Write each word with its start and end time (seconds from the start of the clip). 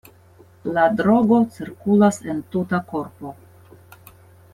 La 0.77 0.85
drogo 1.01 1.37
cirkulas 1.57 2.17
en 2.33 2.39
tuta 2.55 2.79
korpo. 2.95 3.35